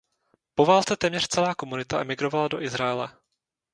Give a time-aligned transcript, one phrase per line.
[0.55, 3.09] Po válce téměř celá komunita emigrovala do Izraele.